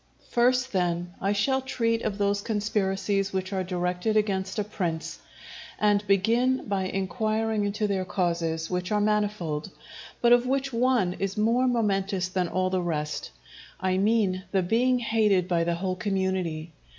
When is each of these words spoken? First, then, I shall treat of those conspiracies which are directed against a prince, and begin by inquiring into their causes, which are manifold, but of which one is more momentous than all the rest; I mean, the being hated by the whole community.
First, 0.31 0.73
then, 0.73 1.13
I 1.21 1.31
shall 1.31 1.61
treat 1.61 2.01
of 2.01 2.17
those 2.17 2.41
conspiracies 2.41 3.31
which 3.31 3.53
are 3.53 3.63
directed 3.63 4.17
against 4.17 4.57
a 4.57 4.63
prince, 4.63 5.19
and 5.77 6.03
begin 6.07 6.65
by 6.67 6.85
inquiring 6.85 7.65
into 7.65 7.85
their 7.85 8.03
causes, 8.03 8.67
which 8.67 8.91
are 8.91 8.99
manifold, 8.99 9.69
but 10.19 10.33
of 10.33 10.47
which 10.47 10.73
one 10.73 11.13
is 11.19 11.37
more 11.37 11.67
momentous 11.67 12.29
than 12.29 12.47
all 12.47 12.71
the 12.71 12.81
rest; 12.81 13.29
I 13.79 13.97
mean, 13.99 14.41
the 14.51 14.63
being 14.63 14.97
hated 14.97 15.47
by 15.47 15.63
the 15.65 15.75
whole 15.75 15.95
community. 15.97 16.71